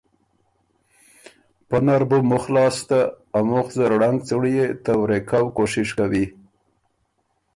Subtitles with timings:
[1.67, 2.99] پۀ نر بُو مُخ لاسته
[3.37, 6.25] ا مُخ زر ړنګ څُنړيې ته ورې کؤ کوشش کوی۔